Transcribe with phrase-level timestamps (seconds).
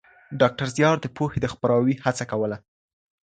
[0.39, 2.57] ډاکټر زیار د پوهې د خپراوي هڅه کوله.